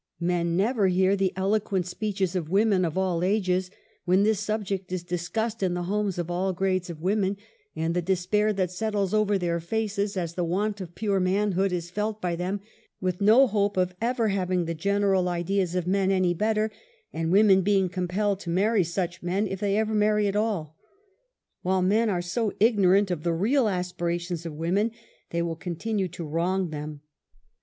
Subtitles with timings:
[0.19, 3.69] Men never hear the eloquent speeches of women of all ages
[4.03, 7.37] when this subject is discussed in the homes of all grades of women,
[7.75, 11.91] and the despair that settles over their faces as the want of pure manhood is
[11.91, 12.61] felt by them
[12.99, 16.71] with no hope of ever having the general ideas of men any better,
[17.13, 20.75] and women being compelled to marry such men if they ever marry at all.
[21.61, 24.93] While men are so ignorant of the real aspirations of women
[25.29, 27.01] they will continue to wrong them.